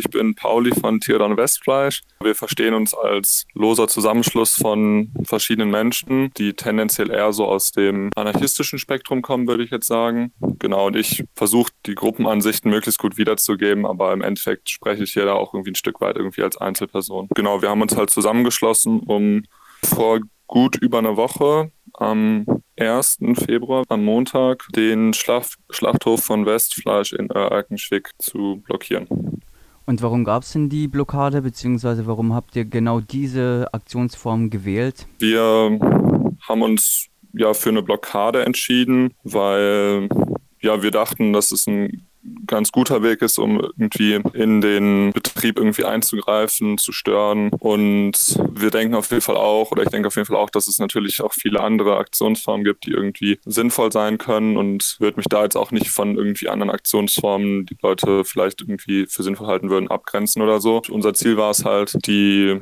[0.00, 2.00] Ich bin Pauli von Tierdon Westfleisch.
[2.22, 8.08] Wir verstehen uns als loser Zusammenschluss von verschiedenen Menschen, die tendenziell eher so aus dem
[8.16, 10.32] anarchistischen Spektrum kommen, würde ich jetzt sagen.
[10.58, 15.26] Genau, und ich versuche die Gruppenansichten möglichst gut wiederzugeben, aber im Endeffekt spreche ich hier
[15.26, 17.28] da auch irgendwie ein Stück weit irgendwie als Einzelperson.
[17.34, 19.42] Genau, wir haben uns halt zusammengeschlossen, um
[19.84, 22.46] vor gut über einer Woche am
[22.78, 23.18] 1.
[23.44, 29.40] Februar, am Montag, den Schlacht Schlachthof von Westfleisch in Erkenschwick zu blockieren.
[29.86, 35.06] Und warum gab es denn die Blockade, beziehungsweise warum habt ihr genau diese Aktionsform gewählt?
[35.18, 35.78] Wir
[36.48, 40.08] haben uns ja für eine Blockade entschieden, weil
[40.60, 42.06] ja wir dachten, dass es ein
[42.50, 47.50] ganz guter Weg ist, um irgendwie in den Betrieb irgendwie einzugreifen, zu stören.
[47.58, 50.66] Und wir denken auf jeden Fall auch, oder ich denke auf jeden Fall auch, dass
[50.66, 55.26] es natürlich auch viele andere Aktionsformen gibt, die irgendwie sinnvoll sein können und würde mich
[55.26, 59.70] da jetzt auch nicht von irgendwie anderen Aktionsformen, die Leute vielleicht irgendwie für sinnvoll halten
[59.70, 60.82] würden, abgrenzen oder so.
[60.90, 62.58] Unser Ziel war es halt, die,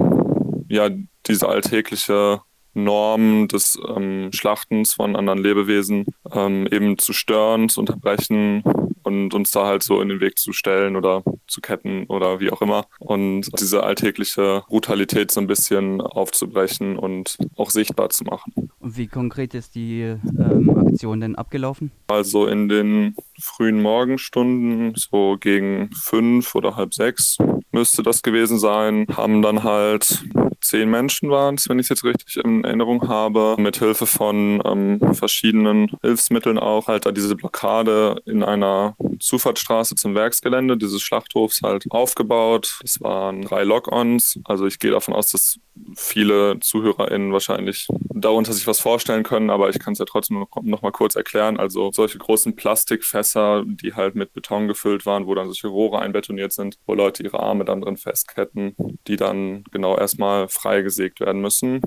[0.68, 0.90] ja,
[1.26, 2.42] diese alltägliche
[2.74, 8.62] Norm des ähm, Schlachtens von anderen Lebewesen ähm, eben zu stören, zu unterbrechen
[9.08, 12.52] und uns da halt so in den Weg zu stellen oder zu ketten oder wie
[12.52, 12.86] auch immer.
[13.00, 18.70] Und diese alltägliche Brutalität so ein bisschen aufzubrechen und auch sichtbar zu machen.
[18.78, 21.90] Und wie konkret ist die ähm, Aktion denn abgelaufen?
[22.06, 27.38] Also in den frühen Morgenstunden, so gegen fünf oder halb sechs
[27.72, 30.24] müsste das gewesen sein, haben dann halt
[30.68, 34.62] zehn Menschen waren es, wenn ich es jetzt richtig in Erinnerung habe, mit Hilfe von
[34.66, 41.62] ähm, verschiedenen Hilfsmitteln auch halt da diese Blockade in einer Zufahrtsstraße zum Werksgelände dieses Schlachthofs
[41.62, 42.80] halt aufgebaut.
[42.84, 44.38] Es waren drei Lock-ons.
[44.44, 45.58] Also ich gehe davon aus, dass
[45.96, 50.48] viele ZuhörerInnen wahrscheinlich darunter sich was vorstellen können, aber ich kann es ja trotzdem noch,
[50.62, 51.58] noch, mal kurz erklären.
[51.58, 56.52] Also solche großen Plastikfässer, die halt mit Beton gefüllt waren, wo dann solche Rohre einbetoniert
[56.52, 58.74] sind, wo Leute ihre Arme dann drin festketten,
[59.06, 61.80] die dann genau erstmal freigesägt werden müssen.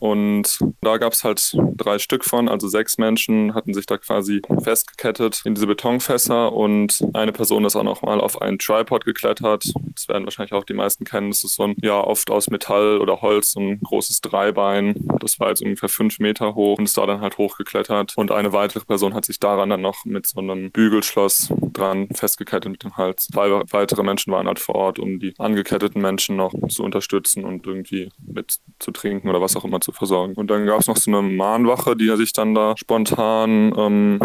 [0.00, 4.42] Und da gab es halt drei Stück von, also sechs Menschen hatten sich da quasi
[4.62, 9.64] festgekettet in diese Betonfässer und eine Person ist auch noch mal auf einen Tripod geklettert.
[9.94, 11.30] Das werden wahrscheinlich auch die meisten kennen.
[11.30, 14.94] Das ist so ein, ja, oft aus Metall oder Holz, so ein großes Dreibein.
[15.20, 18.16] Das war jetzt ungefähr fünf Meter hoch und ist da dann halt hochgeklettert.
[18.16, 22.70] Und eine weitere Person hat sich daran dann noch mit so einem Bügelschloss dran festgekettet
[22.70, 23.28] mit dem Hals.
[23.32, 27.66] Zwei weitere Menschen waren halt vor Ort, um die angeketteten Menschen noch zu unterstützen und
[27.66, 30.34] irgendwie mit zu trinken oder was auch immer zu versorgen.
[30.34, 34.18] Und dann gab es noch so eine Mahnwache, die sich dann da spontan ähm,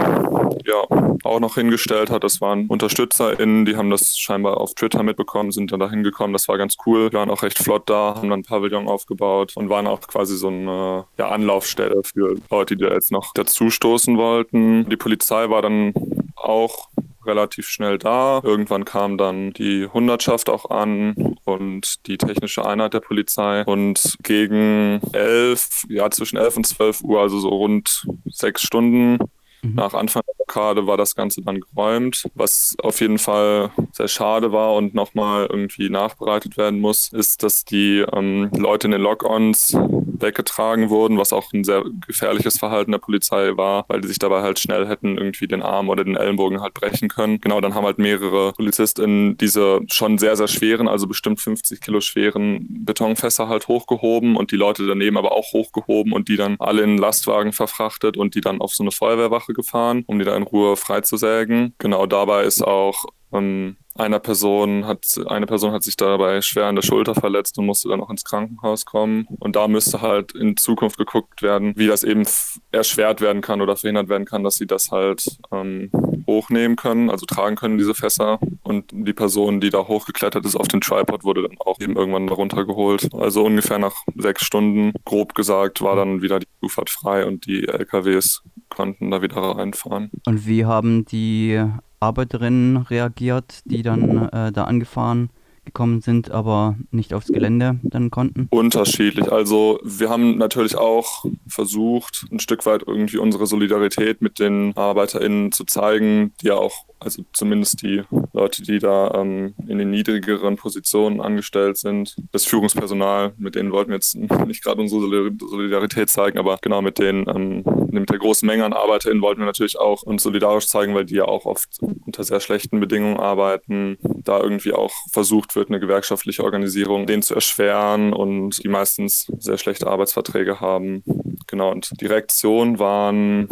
[0.66, 0.84] ja,
[1.24, 2.24] auch noch hingestellt hat.
[2.24, 6.34] Das waren UnterstützerInnen, die haben das scheinbar auf Twitter mitbekommen, sind dann da hingekommen.
[6.34, 7.12] Das war ganz cool.
[7.12, 10.38] Wir waren auch recht flott da, haben dann ein Pavillon aufgebaut und waren auch quasi
[10.38, 14.90] so eine ja, Anlaufstelle für Leute, die da jetzt noch dazustoßen wollten.
[14.90, 15.94] Die Polizei war dann
[16.36, 16.89] auch
[17.30, 18.42] relativ schnell da.
[18.44, 23.64] Irgendwann kam dann die Hundertschaft auch an und die technische Einheit der Polizei.
[23.64, 29.20] Und gegen elf, ja zwischen elf und zwölf Uhr, also so rund sechs Stunden,
[29.62, 29.76] Mhm.
[29.76, 32.28] Nach Anfang der Blockade war das Ganze dann geräumt.
[32.34, 37.66] Was auf jeden Fall sehr schade war und nochmal irgendwie nachbereitet werden muss, ist, dass
[37.66, 39.78] die ähm, Leute in den Lock-ons
[40.22, 44.42] weggetragen wurden, was auch ein sehr gefährliches Verhalten der Polizei war, weil die sich dabei
[44.42, 47.40] halt schnell hätten irgendwie den Arm oder den Ellenbogen halt brechen können.
[47.40, 52.02] Genau, dann haben halt mehrere PolizistInnen diese schon sehr, sehr schweren, also bestimmt 50 Kilo
[52.02, 56.82] schweren Betonfässer halt hochgehoben und die Leute daneben aber auch hochgehoben und die dann alle
[56.82, 60.44] in Lastwagen verfrachtet und die dann auf so eine Feuerwehrwache gefahren, um die da in
[60.44, 61.76] Ruhe freizusägen.
[61.78, 66.76] Genau dabei ist auch ähm, einer Person hat, eine Person hat sich dabei schwer an
[66.76, 69.28] der Schulter verletzt und musste dann auch ins Krankenhaus kommen.
[69.40, 72.26] Und da müsste halt in Zukunft geguckt werden, wie das eben
[72.72, 75.92] erschwert werden kann oder verhindert werden kann, dass sie das halt ähm,
[76.28, 78.40] hochnehmen können, also tragen können, diese Fässer.
[78.64, 82.30] Und die Person, die da hochgeklettert ist auf den Tripod, wurde dann auch eben irgendwann
[82.30, 83.14] runtergeholt.
[83.14, 87.68] Also ungefähr nach sechs Stunden, grob gesagt, war dann wieder die Zufahrt frei und die
[87.68, 88.44] LKWs
[88.80, 90.10] konnten da wieder reinfahren.
[90.26, 91.62] Und wie haben die
[92.00, 95.32] Arbeiterinnen reagiert, die dann äh, da angefahren
[95.66, 98.48] gekommen sind, aber nicht aufs Gelände dann konnten?
[98.52, 99.30] Unterschiedlich.
[99.30, 105.52] Also wir haben natürlich auch versucht, ein Stück weit irgendwie unsere Solidarität mit den ArbeiterInnen
[105.52, 108.04] zu zeigen, die ja auch also zumindest die
[108.34, 112.18] Leute, die da ähm, in den niedrigeren Positionen angestellt sind.
[112.32, 114.16] Das Führungspersonal, mit denen wollten wir jetzt
[114.48, 118.74] nicht gerade unsere Solidarität zeigen, aber genau mit den, ähm, mit der großen Menge an
[118.74, 122.40] ArbeiterInnen wollten wir natürlich auch uns solidarisch zeigen, weil die ja auch oft unter sehr
[122.40, 123.98] schlechten Bedingungen arbeiten.
[124.02, 129.58] Da irgendwie auch versucht wird, eine gewerkschaftliche Organisierung denen zu erschweren und die meistens sehr
[129.58, 131.04] schlechte Arbeitsverträge haben.
[131.48, 133.48] Genau, und die Reaktionen waren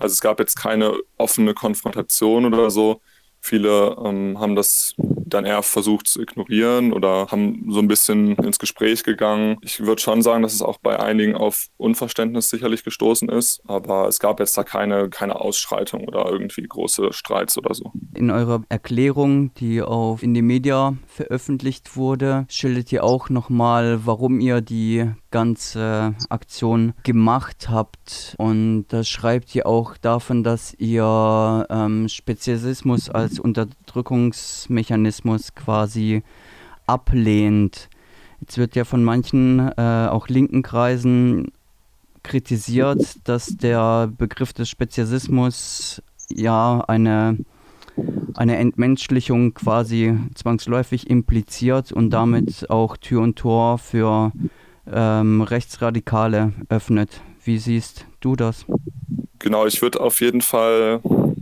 [0.00, 3.02] also es gab jetzt keine offene Konfrontation oder so.
[3.42, 4.94] Viele ähm, haben das
[5.30, 9.56] dann eher versucht zu ignorieren oder haben so ein bisschen ins Gespräch gegangen.
[9.62, 14.08] Ich würde schon sagen, dass es auch bei einigen auf Unverständnis sicherlich gestoßen ist, aber
[14.08, 17.92] es gab jetzt da keine, keine Ausschreitung oder irgendwie große Streits oder so.
[18.14, 25.10] In eurer Erklärung, die auf Indymedia veröffentlicht wurde, schildert ihr auch nochmal, warum ihr die
[25.30, 28.34] ganze Aktion gemacht habt.
[28.38, 36.24] Und da schreibt ihr auch davon, dass ihr ähm, Spezialismus als Unterdrückungsmechanismus quasi
[36.86, 37.88] ablehnt.
[38.40, 41.52] Jetzt wird ja von manchen, äh, auch linken Kreisen,
[42.22, 47.38] kritisiert, dass der Begriff des Spezialismus ja eine,
[48.34, 54.32] eine Entmenschlichung quasi zwangsläufig impliziert und damit auch Tür und Tor für
[54.86, 57.20] ähm, Rechtsradikale öffnet.
[57.44, 58.66] Wie siehst du das?
[59.38, 61.00] Genau, ich würde auf jeden Fall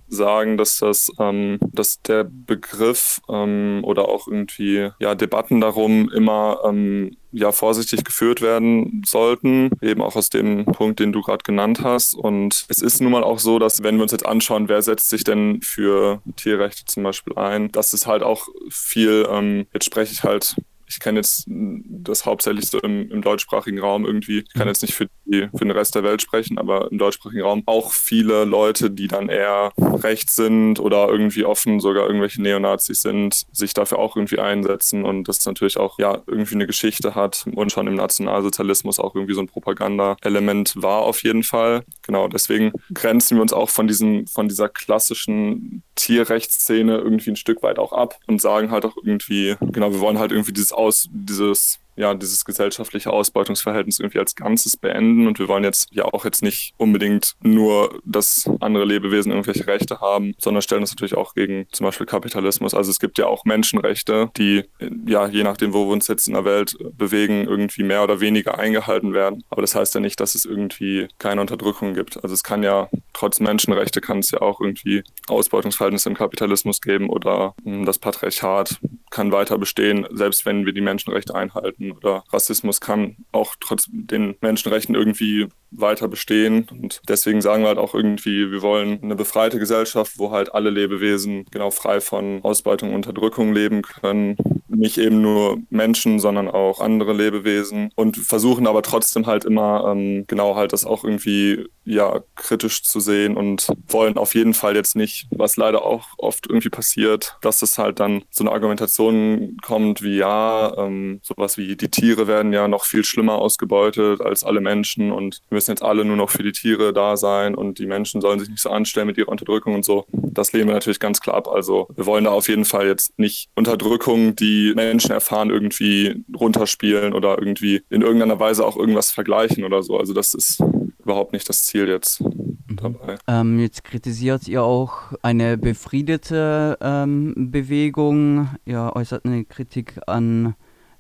[0.09, 6.61] sagen, dass das, ähm, dass der Begriff ähm, oder auch irgendwie ja Debatten darum immer
[6.65, 11.81] ähm, ja vorsichtig geführt werden sollten, eben auch aus dem Punkt, den du gerade genannt
[11.83, 12.15] hast.
[12.15, 15.11] Und es ist nun mal auch so, dass wenn wir uns jetzt anschauen, wer setzt
[15.11, 20.13] sich denn für Tierrechte zum Beispiel ein, dass es halt auch viel, ähm, jetzt spreche
[20.13, 20.57] ich halt
[20.89, 24.39] ich kenne jetzt das hauptsächlich so im, im, deutschsprachigen Raum irgendwie.
[24.39, 24.69] Ich kann mhm.
[24.69, 27.93] jetzt nicht für, die, für den Rest der Welt sprechen, aber im deutschsprachigen Raum auch
[27.93, 33.75] viele Leute, die dann eher rechts sind oder irgendwie offen sogar irgendwelche Neonazis sind, sich
[33.75, 37.87] dafür auch irgendwie einsetzen und das natürlich auch ja irgendwie eine Geschichte hat und schon
[37.87, 41.85] im Nationalsozialismus auch irgendwie so ein Propaganda-Element war auf jeden Fall.
[42.03, 47.63] Genau, deswegen grenzen wir uns auch von diesem, von dieser klassischen Tierrechtsszene irgendwie ein Stück
[47.63, 51.09] weit auch ab und sagen halt auch irgendwie, genau, wir wollen halt irgendwie dieses aus,
[51.13, 55.27] dieses ja, dieses gesellschaftliche Ausbeutungsverhältnis irgendwie als Ganzes beenden.
[55.27, 60.01] Und wir wollen jetzt ja auch jetzt nicht unbedingt nur, dass andere Lebewesen irgendwelche Rechte
[60.01, 62.73] haben, sondern stellen uns natürlich auch gegen zum Beispiel Kapitalismus.
[62.73, 64.65] Also es gibt ja auch Menschenrechte, die
[65.07, 68.59] ja je nachdem, wo wir uns jetzt in der Welt bewegen, irgendwie mehr oder weniger
[68.59, 69.43] eingehalten werden.
[69.51, 72.23] Aber das heißt ja nicht, dass es irgendwie keine Unterdrückung gibt.
[72.23, 77.11] Also es kann ja trotz Menschenrechte kann es ja auch irgendwie Ausbeutungsverhältnisse im Kapitalismus geben
[77.11, 78.79] oder hm, das Patriarchat
[79.11, 84.37] kann weiter bestehen, selbst wenn wir die Menschenrechte einhalten oder Rassismus kann auch trotz den
[84.41, 86.67] Menschenrechten irgendwie weiter bestehen.
[86.71, 90.71] Und deswegen sagen wir halt auch irgendwie, wir wollen eine befreite Gesellschaft, wo halt alle
[90.71, 94.37] Lebewesen genau frei von Ausbeutung und Unterdrückung leben können.
[94.69, 97.91] Nicht eben nur Menschen, sondern auch andere Lebewesen.
[97.95, 103.01] Und versuchen aber trotzdem halt immer ähm, genau halt das auch irgendwie ja kritisch zu
[103.01, 107.63] sehen und wollen auf jeden Fall jetzt nicht, was leider auch oft irgendwie passiert, dass
[107.63, 112.53] es halt dann so eine Argumentation kommt wie ja, ähm, sowas wie die Tiere werden
[112.53, 116.31] ja noch viel schlimmer ausgebeutet als alle Menschen und wir müssen jetzt alle nur noch
[116.31, 119.29] für die Tiere da sein und die Menschen sollen sich nicht so anstellen mit ihrer
[119.29, 120.07] Unterdrückung und so.
[120.13, 121.49] Das lehnen wir natürlich ganz klar ab.
[121.49, 127.13] Also wir wollen da auf jeden Fall jetzt nicht Unterdrückung, die Menschen erfahren, irgendwie runterspielen
[127.13, 129.99] oder irgendwie in irgendeiner Weise auch irgendwas vergleichen oder so.
[129.99, 130.63] Also das ist
[131.03, 132.23] überhaupt nicht das Ziel jetzt
[132.69, 133.19] dabei.
[133.27, 138.51] Ähm, jetzt kritisiert ihr auch eine befriedete ähm, Bewegung.
[138.65, 140.55] Ihr äußert eine Kritik an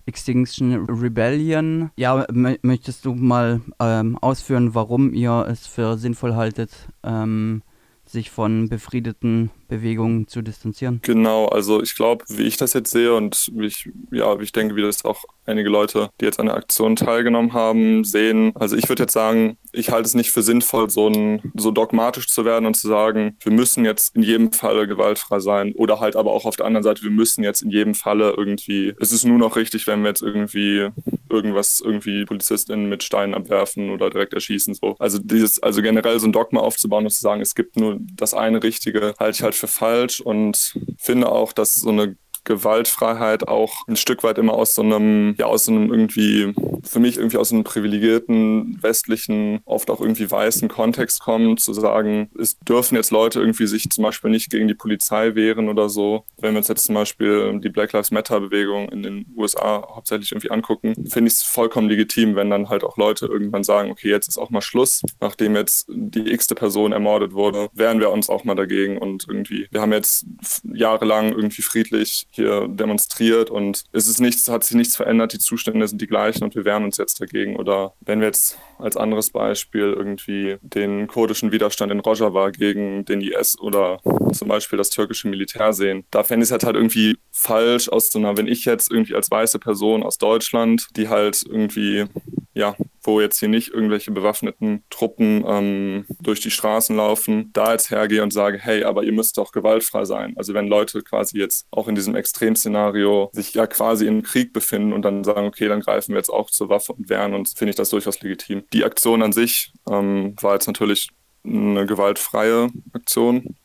[0.08, 1.90] Extinction Rebellion.
[1.96, 2.26] Ja,
[2.62, 7.62] möchtest du mal ähm, ausführen, warum ihr es für sinnvoll haltet, ähm,
[8.06, 11.00] sich von befriedeten Bewegungen zu distanzieren?
[11.02, 14.52] Genau, also ich glaube, wie ich das jetzt sehe und wie ich, ja, wie ich
[14.52, 18.52] denke, wie das auch einige Leute, die jetzt an der Aktion teilgenommen haben, sehen.
[18.54, 22.28] Also ich würde jetzt sagen, ich halte es nicht für sinnvoll, so, ein, so dogmatisch
[22.28, 26.16] zu werden und zu sagen, wir müssen jetzt in jedem Falle gewaltfrei sein oder halt
[26.16, 29.24] aber auch auf der anderen Seite, wir müssen jetzt in jedem Falle irgendwie, es ist
[29.24, 30.88] nur noch richtig, wenn wir jetzt irgendwie
[31.30, 34.74] irgendwas, irgendwie PolizistInnen mit Steinen abwerfen oder direkt erschießen.
[34.74, 34.96] So.
[34.98, 38.34] Also dieses, also generell so ein Dogma aufzubauen und zu sagen, es gibt nur das
[38.34, 42.16] eine Richtige, halte ich halt falsch und finde auch, dass so eine
[42.48, 46.98] Gewaltfreiheit auch ein Stück weit immer aus so einem, ja, aus so einem irgendwie, für
[46.98, 52.58] mich irgendwie aus einem privilegierten, westlichen, oft auch irgendwie weißen Kontext kommt, zu sagen, es
[52.60, 56.24] dürfen jetzt Leute irgendwie sich zum Beispiel nicht gegen die Polizei wehren oder so.
[56.38, 60.32] Wenn wir uns jetzt zum Beispiel die Black Lives Matter Bewegung in den USA hauptsächlich
[60.32, 64.08] irgendwie angucken, finde ich es vollkommen legitim, wenn dann halt auch Leute irgendwann sagen, okay,
[64.08, 68.30] jetzt ist auch mal Schluss, nachdem jetzt die x-te Person ermordet wurde, wehren wir uns
[68.30, 70.24] auch mal dagegen und irgendwie, wir haben jetzt
[70.62, 75.86] jahrelang irgendwie friedlich hier demonstriert und es ist nichts, hat sich nichts verändert, die Zustände
[75.86, 77.56] sind die gleichen und wir wehren uns jetzt dagegen.
[77.56, 83.20] Oder wenn wir jetzt als anderes Beispiel irgendwie den kurdischen Widerstand in Rojava gegen den
[83.20, 84.00] IS oder
[84.32, 88.10] zum Beispiel das türkische Militär sehen, da fände ich es halt, halt irgendwie falsch aus
[88.10, 92.06] so einer, wenn ich jetzt irgendwie als weiße Person aus Deutschland, die halt irgendwie,
[92.54, 92.74] ja,
[93.08, 98.22] wo jetzt hier nicht irgendwelche bewaffneten Truppen ähm, durch die Straßen laufen, da jetzt hergehe
[98.22, 100.34] und sage, hey, aber ihr müsst doch gewaltfrei sein.
[100.36, 104.92] Also wenn Leute quasi jetzt auch in diesem Extremszenario sich ja quasi im Krieg befinden
[104.92, 107.70] und dann sagen, okay, dann greifen wir jetzt auch zur Waffe und wehren uns, finde
[107.70, 108.62] ich das durchaus legitim.
[108.72, 111.08] Die Aktion an sich ähm, war jetzt natürlich
[111.44, 113.56] eine gewaltfreie Aktion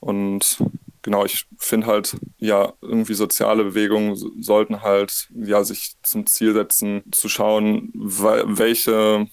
[0.00, 0.58] und
[1.06, 7.04] genau, ich finde halt, ja, irgendwie soziale Bewegungen sollten halt, ja, sich zum Ziel setzen,
[7.12, 9.28] zu schauen, welche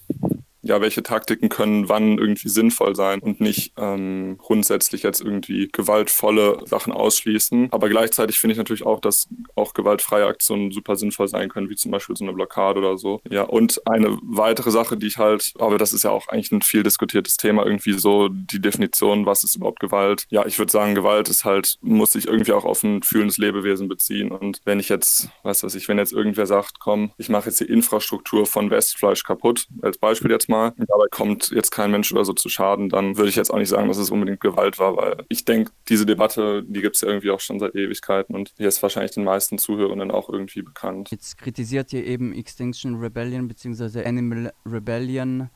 [0.64, 6.62] ja, welche Taktiken können wann irgendwie sinnvoll sein und nicht ähm, grundsätzlich jetzt irgendwie gewaltvolle
[6.64, 7.68] Sachen ausschließen.
[7.70, 11.76] Aber gleichzeitig finde ich natürlich auch, dass auch gewaltfreie Aktionen super sinnvoll sein können, wie
[11.76, 13.20] zum Beispiel so eine Blockade oder so.
[13.28, 16.62] Ja, und eine weitere Sache, die ich halt, aber das ist ja auch eigentlich ein
[16.62, 20.24] viel diskutiertes Thema, irgendwie so die Definition, was ist überhaupt Gewalt?
[20.30, 23.88] Ja, ich würde sagen, Gewalt ist halt, muss sich irgendwie auch auf ein fühlendes Lebewesen
[23.88, 24.30] beziehen.
[24.30, 27.60] Und wenn ich jetzt, weiß was ich, wenn jetzt irgendwer sagt, komm, ich mache jetzt
[27.60, 30.72] die Infrastruktur von Westfleisch kaputt, als Beispiel jetzt mal, mal.
[30.76, 32.88] Dabei kommt jetzt kein Mensch oder so zu Schaden.
[32.88, 35.72] Dann würde ich jetzt auch nicht sagen, dass es unbedingt Gewalt war, weil ich denke,
[35.88, 39.12] diese Debatte, die gibt es ja irgendwie auch schon seit Ewigkeiten und die ist wahrscheinlich
[39.12, 41.10] den meisten Zuhörenden auch irgendwie bekannt.
[41.10, 44.04] Jetzt kritisiert ihr eben Extinction Rebellion bzw.
[44.04, 45.50] Animal Rebellion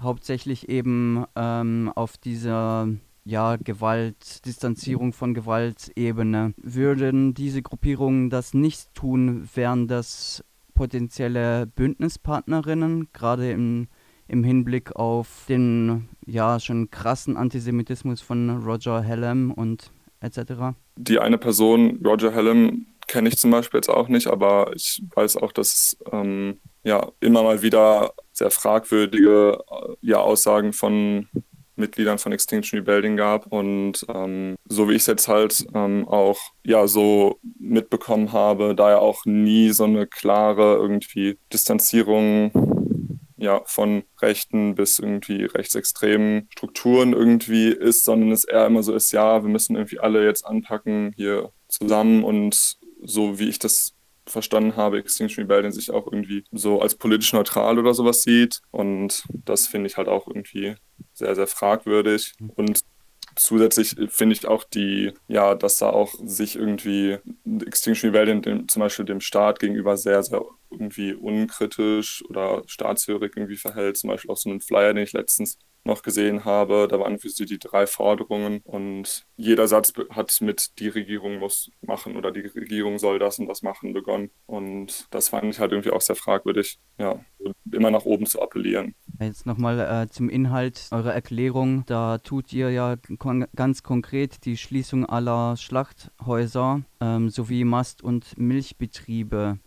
[0.00, 2.88] hauptsächlich eben ähm, auf dieser
[3.24, 6.54] ja, Gewalt, Distanzierung von Gewaltebene.
[6.56, 10.42] Würden diese Gruppierungen das nicht tun, wären das
[10.78, 13.88] potenzielle Bündnispartnerinnen, gerade im
[14.28, 20.76] im Hinblick auf den ja schon krassen Antisemitismus von Roger Hallam und etc.
[20.96, 25.38] Die eine Person, Roger Hallam, kenne ich zum Beispiel jetzt auch nicht, aber ich weiß
[25.38, 31.26] auch, dass ähm, ja immer mal wieder sehr fragwürdige äh, ja, Aussagen von
[31.78, 33.46] Mitgliedern von Extinction Rebellion gab.
[33.46, 38.90] Und ähm, so wie ich es jetzt halt ähm, auch ja so mitbekommen habe, da
[38.90, 42.77] ja auch nie so eine klare irgendwie Distanzierung
[43.38, 49.12] ja, von rechten bis irgendwie rechtsextremen Strukturen irgendwie ist, sondern es eher immer so ist,
[49.12, 53.94] ja, wir müssen irgendwie alle jetzt anpacken hier zusammen und so wie ich das
[54.26, 58.60] verstanden habe, Extinction Rebellion sich auch irgendwie so als politisch neutral oder sowas sieht.
[58.70, 60.74] Und das finde ich halt auch irgendwie
[61.14, 62.34] sehr, sehr fragwürdig.
[62.56, 62.80] Und
[63.36, 67.18] zusätzlich finde ich auch die, ja, dass da auch sich irgendwie
[67.66, 73.56] Extinction Rebellion dem, zum Beispiel dem Staat gegenüber sehr, sehr irgendwie unkritisch oder staatshörig irgendwie
[73.56, 73.96] verhält.
[73.96, 75.58] Zum Beispiel auch so einen Flyer, den ich letztens
[75.88, 76.86] noch gesehen habe.
[76.88, 81.70] Da waren für sie die drei Forderungen und jeder Satz hat mit die Regierung muss
[81.80, 84.30] machen oder die Regierung soll das und das machen begonnen.
[84.46, 87.20] Und das fand ich halt irgendwie auch sehr fragwürdig, ja,
[87.72, 88.94] immer nach oben zu appellieren.
[89.18, 91.84] Jetzt nochmal äh, zum Inhalt eurer Erklärung.
[91.86, 98.36] Da tut ihr ja kon ganz konkret die Schließung aller Schlachthäuser ähm, sowie Mast- und
[98.36, 99.58] Milchbetriebe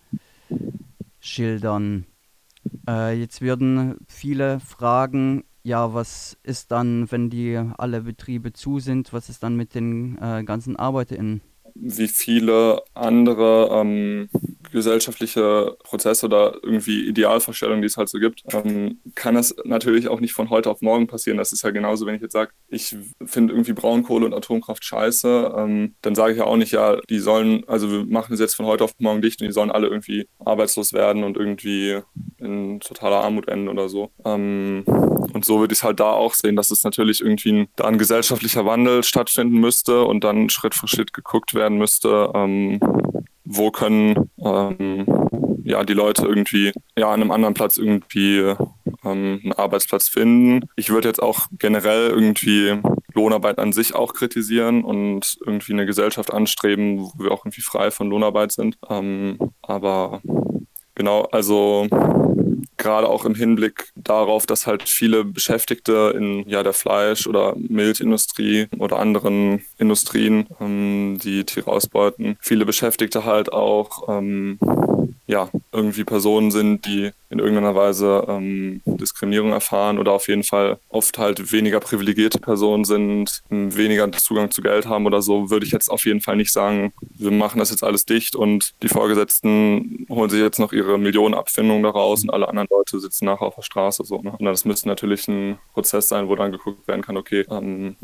[1.22, 2.06] schildern.
[2.88, 9.14] Äh, jetzt würden viele fragen, ja, was ist dann, wenn die alle Betriebe zu sind,
[9.14, 11.42] was ist dann mit den äh, ganzen ArbeiterInnen?
[11.76, 14.30] Wie viele andere ähm,
[14.72, 20.20] gesellschaftliche Prozesse oder irgendwie Idealvorstellungen, die es halt so gibt, ähm, kann das natürlich auch
[20.20, 21.38] nicht von heute auf morgen passieren.
[21.38, 25.54] Das ist ja genauso, wenn ich jetzt sage, ich finde irgendwie Braunkohle und Atomkraft scheiße,
[25.58, 28.56] ähm, dann sage ich ja auch nicht, ja, die sollen, also wir machen es jetzt
[28.56, 32.00] von heute auf morgen dicht und die sollen alle irgendwie arbeitslos werden und irgendwie
[32.38, 34.12] in totaler Armut enden oder so.
[34.26, 34.84] Ähm,
[35.34, 37.86] und so würde ich es halt da auch sehen, dass es natürlich irgendwie ein, da
[37.86, 42.80] ein gesellschaftlicher Wandel stattfinden müsste und dann Schritt für Schritt geguckt werden müsste, ähm,
[43.56, 45.06] wo können ähm,
[45.64, 48.40] ja, die Leute irgendwie ja, an einem anderen Platz irgendwie
[49.04, 50.68] ähm, einen Arbeitsplatz finden.
[50.76, 52.80] Ich würde jetzt auch generell irgendwie
[53.14, 57.92] Lohnarbeit an sich auch kritisieren und irgendwie eine Gesellschaft anstreben, wo wir auch irgendwie frei
[57.92, 58.78] von Lohnarbeit sind.
[58.90, 60.22] Ähm, aber
[60.96, 61.88] genau, also
[62.82, 68.68] gerade auch im Hinblick darauf, dass halt viele Beschäftigte in ja, der Fleisch- oder Milchindustrie
[68.78, 74.58] oder anderen Industrien, ähm, die Tiere ausbeuten, viele Beschäftigte halt auch ähm,
[75.32, 80.78] ja, irgendwie Personen sind, die in irgendeiner Weise ähm, Diskriminierung erfahren oder auf jeden Fall
[80.90, 85.72] oft halt weniger privilegierte Personen sind, weniger Zugang zu Geld haben oder so, würde ich
[85.72, 90.06] jetzt auf jeden Fall nicht sagen, wir machen das jetzt alles dicht und die Vorgesetzten
[90.10, 93.62] holen sich jetzt noch ihre Millionenabfindung daraus und alle anderen Leute sitzen nachher auf der
[93.62, 94.04] Straße.
[94.04, 94.36] So, ne?
[94.38, 97.96] Und das müsste natürlich ein Prozess sein, wo dann geguckt werden kann, okay, ähm,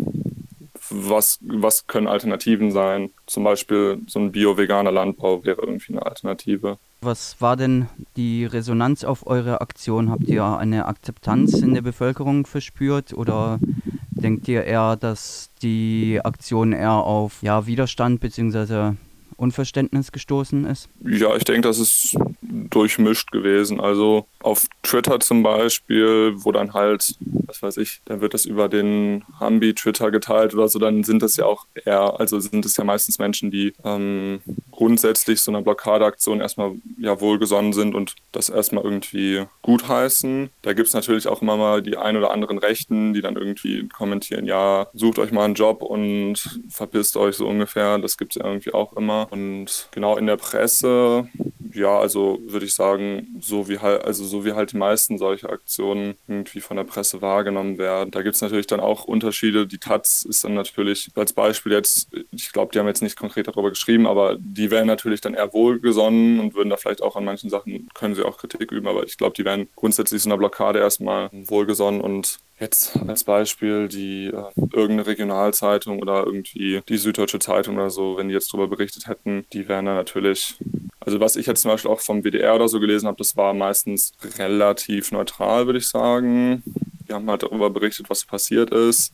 [0.90, 3.12] was, was können Alternativen sein?
[3.26, 6.78] Zum Beispiel so ein bio-veganer Landbau wäre irgendwie eine Alternative.
[7.02, 10.10] Was war denn die Resonanz auf eure Aktion?
[10.10, 13.60] Habt ihr eine Akzeptanz in der Bevölkerung verspürt oder
[14.12, 18.94] denkt ihr eher, dass die Aktion eher auf ja, Widerstand bzw.
[19.38, 20.90] Unverständnis gestoßen ist?
[21.04, 23.80] Ja, ich denke, das ist durchmischt gewesen.
[23.80, 28.68] Also auf Twitter zum Beispiel, wo dann halt, was weiß ich, dann wird das über
[28.68, 32.76] den Hambi Twitter geteilt oder so, dann sind das ja auch eher, also sind es
[32.78, 34.40] ja meistens Menschen, die ähm,
[34.78, 40.52] grundsätzlich so einer Blockadeaktion erstmal ja wohlgesonnen sind und das erstmal irgendwie gutheißen.
[40.62, 43.88] Da gibt es natürlich auch immer mal die ein oder anderen Rechten, die dann irgendwie
[43.90, 47.98] kommentieren, ja, sucht euch mal einen Job und verpisst euch so ungefähr.
[47.98, 49.28] Das gibt es ja irgendwie auch immer.
[49.32, 51.28] Und genau in der Presse,
[51.78, 55.50] ja, also würde ich sagen, so wie halt, also so wie halt die meisten solche
[55.50, 58.12] Aktionen irgendwie von der Presse wahrgenommen werden.
[58.12, 59.68] Da gibt es natürlich dann auch Unterschiede.
[59.68, 63.48] Die Taz ist dann natürlich als Beispiel jetzt, ich glaube, die haben jetzt nicht konkret
[63.48, 67.26] darüber geschrieben, aber die wären natürlich dann eher wohlgesonnen und würden da vielleicht auch an
[67.26, 70.38] manchen Sachen, können sie auch Kritik üben, aber ich glaube, die wären grundsätzlich so einer
[70.38, 77.38] Blockade erstmal wohlgesonnen und Jetzt als Beispiel die äh, irgendeine Regionalzeitung oder irgendwie die Süddeutsche
[77.38, 80.56] Zeitung oder so, wenn die jetzt darüber berichtet hätten, die wären dann natürlich
[81.08, 83.54] also was ich jetzt zum Beispiel auch vom WDR oder so gelesen habe, das war
[83.54, 86.62] meistens relativ neutral, würde ich sagen.
[87.08, 89.14] Die haben halt darüber berichtet, was passiert ist.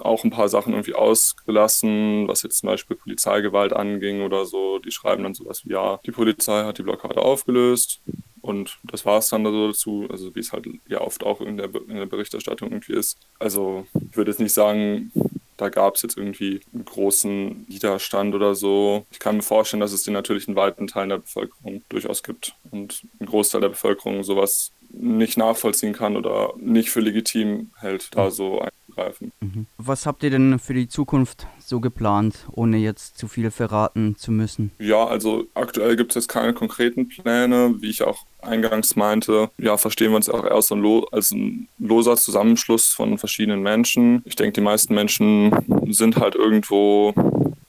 [0.00, 4.78] Auch ein paar Sachen irgendwie ausgelassen, was jetzt zum Beispiel Polizeigewalt anging oder so.
[4.78, 8.00] Die schreiben dann sowas wie, ja, die Polizei hat die Blockade aufgelöst.
[8.40, 11.58] Und das war es dann so dazu, also wie es halt ja oft auch in
[11.58, 13.18] der, in der Berichterstattung irgendwie ist.
[13.38, 15.12] Also ich würde jetzt nicht sagen,
[15.56, 19.06] da gab es jetzt irgendwie einen großen Widerstand oder so.
[19.10, 22.54] Ich kann mir vorstellen, dass es den natürlich in weiten Teilen der Bevölkerung durchaus gibt
[22.70, 28.30] und ein Großteil der Bevölkerung sowas nicht nachvollziehen kann oder nicht für legitim hält, da
[28.30, 29.32] so einzugreifen.
[29.40, 29.66] Mhm.
[29.76, 34.32] Was habt ihr denn für die Zukunft so geplant, ohne jetzt zu viel verraten zu
[34.32, 34.70] müssen?
[34.78, 39.50] Ja, also aktuell gibt es jetzt keine konkreten Pläne, wie ich auch eingangs meinte.
[39.58, 44.22] Ja, verstehen wir uns auch erst als ein loser Zusammenschluss von verschiedenen Menschen.
[44.24, 45.52] Ich denke, die meisten Menschen
[45.92, 47.14] sind halt irgendwo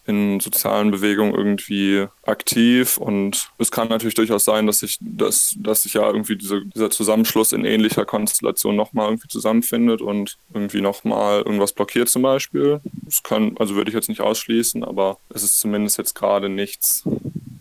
[0.08, 5.84] in sozialen Bewegungen irgendwie aktiv und es kann natürlich durchaus sein, dass sich, dass, dass
[5.84, 11.42] sich ja irgendwie diese, dieser Zusammenschluss in ähnlicher Konstellation nochmal irgendwie zusammenfindet und irgendwie nochmal
[11.42, 12.82] irgendwas blockiert zum Beispiel.
[13.04, 17.04] Das kann, also würde ich jetzt nicht ausschließen, aber es ist zumindest jetzt gerade nichts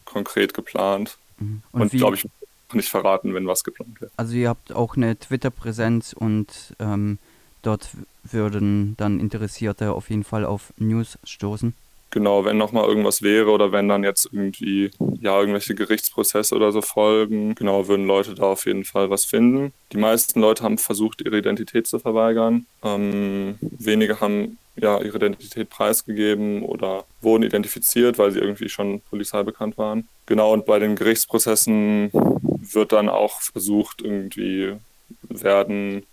[0.05, 1.17] konkret geplant.
[1.39, 1.63] Mhm.
[1.73, 2.27] Und, und glaube ich,
[2.75, 4.13] nicht verraten, wenn was geplant wird.
[4.17, 7.19] Also ihr habt auch eine Twitter-Präsenz und ähm,
[7.63, 7.91] dort
[8.25, 11.75] würden dann Interessierte auf jeden Fall auf News stoßen
[12.15, 16.81] genau, wenn nochmal irgendwas wäre oder wenn dann jetzt irgendwie, ja, irgendwelche Gerichtsprozesse oder so
[16.81, 19.73] folgen, genau, würden Leute da auf jeden Fall was finden.
[19.93, 22.67] Die meisten Leute haben versucht, ihre Identität zu verweigern.
[22.85, 29.43] Ähm, wenige haben ja ihre Identität preisgegeben oder wurden identifiziert, weil sie irgendwie schon Polizei
[29.43, 30.09] bekannt waren.
[30.27, 34.75] Genau, und bei den Gerichtsprozessen wird dann auch versucht, irgendwie
[35.29, 36.07] werden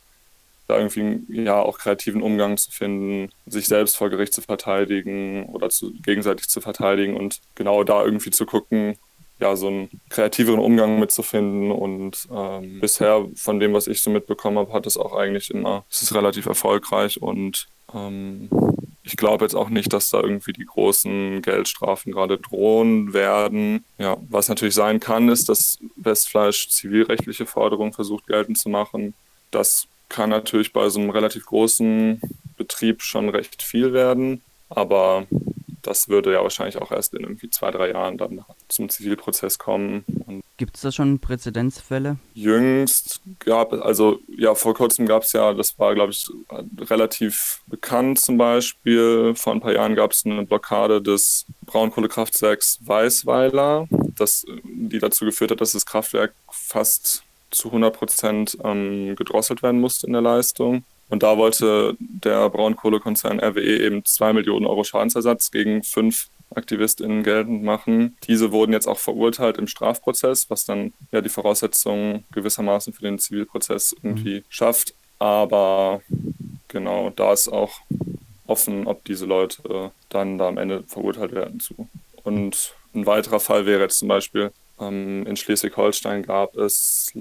[0.72, 5.70] da irgendwie ja auch kreativen Umgang zu finden, sich selbst vor Gericht zu verteidigen oder
[5.70, 8.98] zu, gegenseitig zu verteidigen und genau da irgendwie zu gucken,
[9.40, 11.72] ja, so einen kreativeren Umgang mitzufinden.
[11.72, 15.84] Und ähm, bisher, von dem, was ich so mitbekommen habe, hat es auch eigentlich immer,
[15.90, 18.50] es ist relativ erfolgreich und ähm,
[19.04, 23.84] ich glaube jetzt auch nicht, dass da irgendwie die großen Geldstrafen gerade drohen werden.
[23.98, 29.16] Ja, was natürlich sein kann, ist, dass Westfleisch zivilrechtliche Forderungen versucht geltend zu machen.
[29.50, 32.22] Das kann natürlich bei so einem relativ großen
[32.58, 35.26] Betrieb schon recht viel werden, aber
[35.82, 40.04] das würde ja wahrscheinlich auch erst in irgendwie zwei, drei Jahren dann zum Zivilprozess kommen.
[40.58, 42.18] Gibt es da schon Präzedenzfälle?
[42.34, 46.30] Jüngst gab es, also ja, vor kurzem gab es ja, das war glaube ich
[46.82, 53.88] relativ bekannt zum Beispiel, vor ein paar Jahren gab es eine Blockade des Braunkohlekraftwerks Weißweiler,
[53.90, 59.80] das, die dazu geführt hat, dass das Kraftwerk fast zu 100 Prozent ähm, gedrosselt werden
[59.80, 60.84] musste in der Leistung.
[61.10, 67.64] Und da wollte der Braunkohlekonzern RWE eben 2 Millionen Euro Schadensersatz gegen fünf AktivistInnen geltend
[67.64, 68.18] machen.
[68.28, 73.20] Diese wurden jetzt auch verurteilt im Strafprozess, was dann ja die Voraussetzungen gewissermaßen für den
[73.20, 74.46] Zivilprozess irgendwie mhm.
[74.50, 74.94] schafft.
[75.20, 76.02] Aber
[76.68, 77.82] genau, da ist auch
[78.48, 81.88] offen, ob diese Leute dann da am Ende verurteilt werden zu.
[82.24, 84.52] Und ein weiterer Fall wäre jetzt zum Beispiel
[84.90, 87.12] in Schleswig-Holstein gab es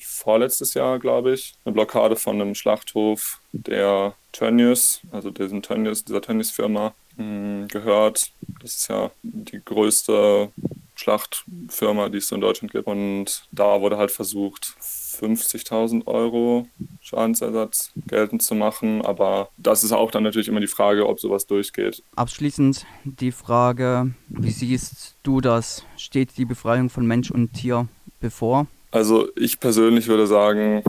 [0.00, 6.22] vorletztes Jahr, glaube ich, eine Blockade von einem Schlachthof, der Tönnies, also diesem Tönnies, dieser
[6.22, 8.30] Tönnies-Firma hm, gehört.
[8.60, 10.50] Das ist ja die größte
[10.94, 12.86] Schlachtfirma, die es so in Deutschland gibt.
[12.86, 14.74] Und da wurde halt versucht,
[15.20, 16.66] 50.000 Euro
[17.00, 19.02] Schadensersatz geltend zu machen.
[19.02, 22.02] Aber das ist auch dann natürlich immer die Frage, ob sowas durchgeht.
[22.16, 25.84] Abschließend die Frage, wie siehst du das?
[25.96, 27.88] Steht die Befreiung von Mensch und Tier
[28.20, 28.66] bevor?
[28.90, 30.82] Also ich persönlich würde sagen,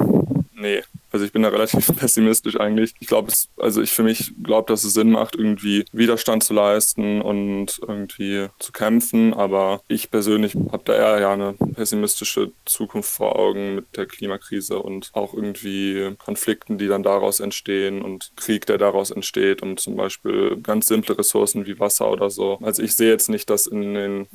[0.53, 0.81] nee.
[1.13, 2.93] Also ich bin da relativ pessimistisch eigentlich.
[2.99, 7.21] Ich glaube, also ich für mich glaube, dass es Sinn macht, irgendwie Widerstand zu leisten
[7.21, 9.33] und irgendwie zu kämpfen.
[9.33, 14.79] Aber ich persönlich habe da eher ja eine pessimistische Zukunft vor Augen mit der Klimakrise
[14.79, 19.95] und auch irgendwie Konflikten, die dann daraus entstehen und Krieg, der daraus entsteht und zum
[19.95, 22.57] Beispiel ganz simple Ressourcen wie Wasser oder so.
[22.63, 24.27] Also ich sehe jetzt nicht, dass in den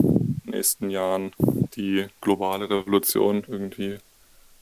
[0.44, 1.32] nächsten Jahren
[1.74, 3.98] die globale Revolution irgendwie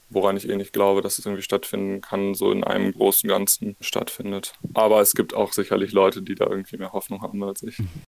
[0.09, 3.75] woran ich eh nicht glaube, dass es irgendwie stattfinden kann, so in einem großen Ganzen
[3.81, 4.53] stattfindet.
[4.73, 7.77] Aber es gibt auch sicherlich Leute, die da irgendwie mehr Hoffnung haben als ich.